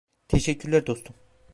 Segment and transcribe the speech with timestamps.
[0.27, 1.15] Teşekkürler dostum.